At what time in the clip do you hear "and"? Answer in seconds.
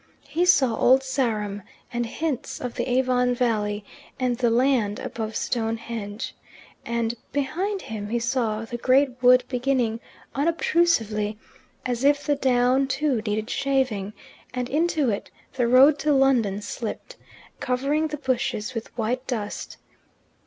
1.93-2.07, 4.19-4.35, 6.83-7.13, 14.55-14.67